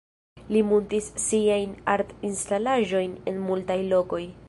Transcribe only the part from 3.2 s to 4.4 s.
en multaj lokoj.